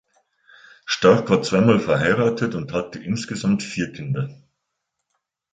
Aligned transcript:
Stark 0.87 1.29
war 1.29 1.43
zweimal 1.43 1.79
verheiratet 1.79 2.55
und 2.55 2.73
hatte 2.73 2.97
insgesamt 2.97 3.61
vier 3.61 3.91
Kinder. 3.93 4.31